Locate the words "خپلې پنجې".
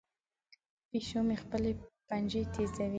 1.43-2.41